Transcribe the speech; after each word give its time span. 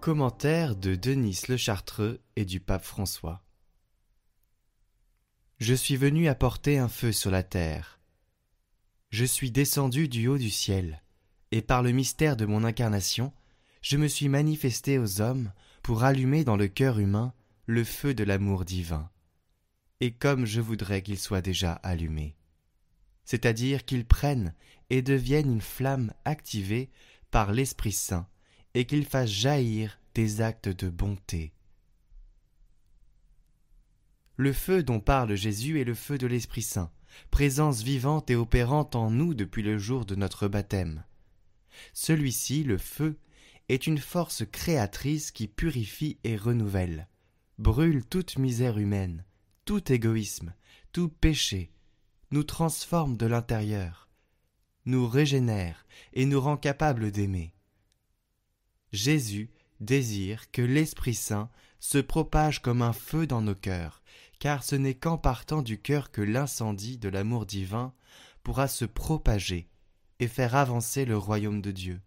Commentaire 0.00 0.76
de 0.76 0.94
Denis 0.94 1.42
le 1.50 1.58
Chartreux 1.58 2.22
et 2.34 2.46
du 2.46 2.58
pape 2.58 2.84
François. 2.84 3.44
Je 5.58 5.74
suis 5.74 5.96
venu 5.96 6.26
apporter 6.26 6.78
un 6.78 6.88
feu 6.88 7.12
sur 7.12 7.30
la 7.30 7.42
terre. 7.42 8.00
Je 9.10 9.26
suis 9.26 9.50
descendu 9.50 10.08
du 10.08 10.26
haut 10.26 10.38
du 10.38 10.48
ciel, 10.48 11.02
et 11.50 11.60
par 11.60 11.82
le 11.82 11.92
mystère 11.92 12.36
de 12.38 12.46
mon 12.46 12.64
incarnation, 12.64 13.34
je 13.82 13.98
me 13.98 14.08
suis 14.08 14.30
manifesté 14.30 14.98
aux 14.98 15.20
hommes 15.20 15.52
pour 15.82 16.02
allumer 16.02 16.44
dans 16.44 16.56
le 16.56 16.68
cœur 16.68 16.98
humain 16.98 17.34
le 17.66 17.84
feu 17.84 18.14
de 18.14 18.24
l'amour 18.24 18.64
divin, 18.64 19.10
et 20.00 20.12
comme 20.12 20.46
je 20.46 20.62
voudrais 20.62 21.02
qu'il 21.02 21.18
soit 21.18 21.42
déjà 21.42 21.74
allumé, 21.74 22.36
c'est-à-dire 23.26 23.84
qu'il 23.84 24.06
prenne 24.06 24.54
et 24.88 25.02
devienne 25.02 25.52
une 25.52 25.60
flamme 25.60 26.14
activée 26.24 26.90
par 27.30 27.52
l'Esprit 27.52 27.92
Saint 27.92 28.26
et 28.74 28.84
qu'il 28.84 29.04
fasse 29.04 29.30
jaillir 29.30 29.98
des 30.14 30.40
actes 30.40 30.68
de 30.68 30.88
bonté. 30.88 31.52
Le 34.36 34.52
feu 34.52 34.82
dont 34.82 35.00
parle 35.00 35.34
Jésus 35.34 35.80
est 35.80 35.84
le 35.84 35.94
feu 35.94 36.16
de 36.16 36.26
l'Esprit 36.26 36.62
Saint, 36.62 36.90
présence 37.30 37.82
vivante 37.82 38.30
et 38.30 38.36
opérante 38.36 38.96
en 38.96 39.10
nous 39.10 39.34
depuis 39.34 39.62
le 39.62 39.78
jour 39.78 40.06
de 40.06 40.14
notre 40.14 40.48
baptême. 40.48 41.04
Celui-ci, 41.92 42.64
le 42.64 42.78
feu, 42.78 43.18
est 43.68 43.86
une 43.86 43.98
force 43.98 44.44
créatrice 44.50 45.30
qui 45.30 45.46
purifie 45.46 46.18
et 46.24 46.36
renouvelle, 46.36 47.08
brûle 47.58 48.04
toute 48.04 48.38
misère 48.38 48.78
humaine, 48.78 49.24
tout 49.64 49.92
égoïsme, 49.92 50.54
tout 50.92 51.08
péché, 51.08 51.70
nous 52.30 52.42
transforme 52.42 53.16
de 53.16 53.26
l'intérieur, 53.26 54.08
nous 54.86 55.06
régénère 55.06 55.86
et 56.12 56.24
nous 56.24 56.40
rend 56.40 56.56
capables 56.56 57.12
d'aimer. 57.12 57.52
Jésus 58.92 59.50
désire 59.80 60.50
que 60.50 60.62
l'Esprit 60.62 61.14
Saint 61.14 61.48
se 61.78 61.98
propage 61.98 62.60
comme 62.60 62.82
un 62.82 62.92
feu 62.92 63.26
dans 63.26 63.40
nos 63.40 63.54
cœurs, 63.54 64.02
car 64.38 64.62
ce 64.62 64.76
n'est 64.76 64.94
qu'en 64.94 65.18
partant 65.18 65.62
du 65.62 65.80
cœur 65.80 66.10
que 66.10 66.20
l'incendie 66.20 66.98
de 66.98 67.08
l'amour 67.08 67.46
divin 67.46 67.92
pourra 68.42 68.68
se 68.68 68.84
propager 68.84 69.68
et 70.18 70.28
faire 70.28 70.54
avancer 70.54 71.04
le 71.04 71.16
royaume 71.16 71.62
de 71.62 71.70
Dieu. 71.70 72.00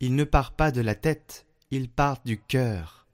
Il 0.00 0.14
ne 0.14 0.24
part 0.24 0.52
pas 0.52 0.72
de 0.72 0.80
la 0.80 0.94
tête, 0.94 1.46
il 1.70 1.88
part 1.88 2.22
du 2.24 2.40
cœur. 2.40 3.06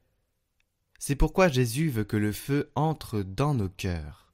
C'est 0.98 1.16
pourquoi 1.16 1.48
Jésus 1.48 1.90
veut 1.90 2.04
que 2.04 2.16
le 2.16 2.32
feu 2.32 2.70
entre 2.74 3.22
dans 3.22 3.54
nos 3.54 3.68
cœurs. 3.68 4.32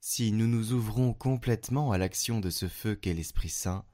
Si 0.00 0.32
nous 0.32 0.48
nous 0.48 0.72
ouvrons 0.72 1.12
complètement 1.12 1.92
à 1.92 1.98
l'action 1.98 2.40
de 2.40 2.50
ce 2.50 2.66
feu 2.66 2.94
qu'est 2.96 3.14
l'Esprit 3.14 3.50
Saint, 3.50 3.84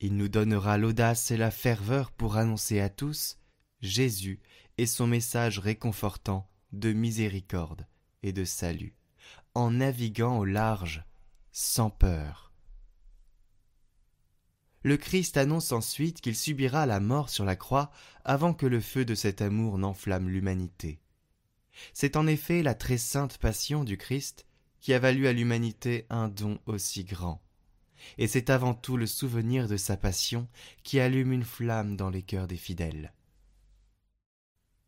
il 0.00 0.16
nous 0.16 0.28
donnera 0.28 0.78
l'audace 0.78 1.30
et 1.30 1.36
la 1.36 1.50
ferveur 1.50 2.10
pour 2.10 2.36
annoncer 2.36 2.80
à 2.80 2.88
tous 2.88 3.38
Jésus 3.82 4.40
et 4.78 4.86
son 4.86 5.06
message 5.06 5.58
réconfortant 5.58 6.48
de 6.72 6.92
miséricorde 6.92 7.86
et 8.22 8.32
de 8.32 8.44
salut, 8.44 8.94
en 9.54 9.70
naviguant 9.70 10.38
au 10.38 10.44
large, 10.44 11.04
sans 11.52 11.90
peur. 11.90 12.52
Le 14.82 14.96
Christ 14.96 15.36
annonce 15.36 15.72
ensuite 15.72 16.22
qu'il 16.22 16.36
subira 16.36 16.86
la 16.86 17.00
mort 17.00 17.28
sur 17.28 17.44
la 17.44 17.56
croix 17.56 17.90
avant 18.24 18.54
que 18.54 18.66
le 18.66 18.80
feu 18.80 19.04
de 19.04 19.14
cet 19.14 19.42
amour 19.42 19.76
n'enflamme 19.76 20.30
l'humanité. 20.30 21.02
C'est 21.92 22.16
en 22.16 22.26
effet 22.26 22.62
la 22.62 22.74
très 22.74 22.96
sainte 22.96 23.36
passion 23.36 23.84
du 23.84 23.98
Christ 23.98 24.46
qui 24.80 24.94
a 24.94 24.98
valu 24.98 25.26
à 25.26 25.34
l'humanité 25.34 26.06
un 26.08 26.28
don 26.28 26.58
aussi 26.64 27.04
grand 27.04 27.42
et 28.18 28.26
c'est 28.26 28.50
avant 28.50 28.74
tout 28.74 28.96
le 28.96 29.06
souvenir 29.06 29.68
de 29.68 29.76
sa 29.76 29.96
passion 29.96 30.48
qui 30.82 31.00
allume 31.00 31.32
une 31.32 31.44
flamme 31.44 31.96
dans 31.96 32.10
les 32.10 32.22
cœurs 32.22 32.46
des 32.46 32.56
fidèles. 32.56 33.12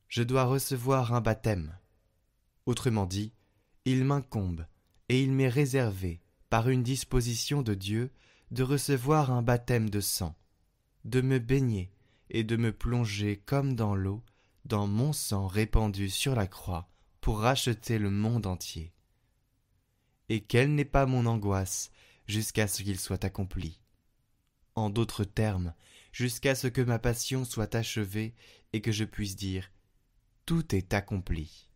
Je 0.08 0.22
dois 0.22 0.44
recevoir 0.44 1.14
un 1.14 1.20
baptême. 1.20 1.76
Autrement 2.66 3.06
dit, 3.06 3.32
il 3.84 4.04
m'incombe 4.04 4.66
et 5.08 5.22
il 5.22 5.32
m'est 5.32 5.48
réservé, 5.48 6.20
par 6.50 6.68
une 6.68 6.82
disposition 6.82 7.62
de 7.62 7.74
Dieu, 7.74 8.10
de 8.50 8.62
recevoir 8.62 9.30
un 9.30 9.40
baptême 9.40 9.88
de 9.88 10.00
sang, 10.00 10.34
de 11.04 11.22
me 11.22 11.38
baigner 11.38 11.90
et 12.28 12.44
de 12.44 12.56
me 12.56 12.72
plonger 12.72 13.38
comme 13.46 13.74
dans 13.74 13.94
l'eau, 13.94 14.22
dans 14.66 14.86
mon 14.86 15.12
sang 15.12 15.46
répandu 15.46 16.08
sur 16.10 16.34
la 16.34 16.46
croix, 16.46 16.88
pour 17.20 17.40
racheter 17.40 17.98
le 17.98 18.10
monde 18.10 18.46
entier. 18.46 18.92
Et 20.28 20.40
quelle 20.40 20.74
n'est 20.74 20.84
pas 20.84 21.06
mon 21.06 21.26
angoisse 21.26 21.90
jusqu'à 22.32 22.66
ce 22.66 22.82
qu'il 22.82 22.98
soit 22.98 23.24
accompli. 23.26 23.78
En 24.74 24.88
d'autres 24.88 25.24
termes, 25.24 25.74
jusqu'à 26.12 26.54
ce 26.54 26.66
que 26.66 26.80
ma 26.80 26.98
passion 26.98 27.44
soit 27.44 27.74
achevée 27.74 28.34
et 28.72 28.80
que 28.80 28.90
je 28.90 29.04
puisse 29.04 29.36
dire 29.36 29.70
Tout 30.46 30.74
est 30.74 30.94
accompli. 30.94 31.68